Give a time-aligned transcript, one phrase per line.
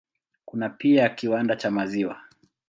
[0.45, 2.21] Kuna pia kiwanda cha maziwa.